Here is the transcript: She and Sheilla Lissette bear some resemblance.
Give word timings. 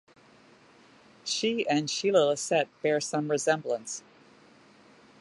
She 1.23 1.63
and 1.67 1.87
Sheilla 1.87 2.31
Lissette 2.33 2.69
bear 2.81 2.99
some 2.99 3.29
resemblance. 3.29 4.01